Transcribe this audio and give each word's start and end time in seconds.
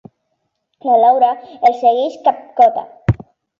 La 0.87 0.95
Laura 1.03 1.29
els 1.69 1.79
segueix 1.83 2.19
capcota. 2.25 2.87